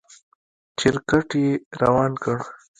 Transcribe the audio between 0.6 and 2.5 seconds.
چپرکټ يې روان کړ.